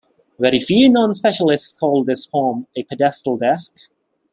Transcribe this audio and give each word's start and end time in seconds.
Very 0.39 0.57
few 0.57 0.89
non-specialists 0.89 1.73
call 1.73 2.03
this 2.03 2.25
form 2.25 2.65
a 2.75 2.81
pedestal 2.81 3.35
desk. 3.35 3.81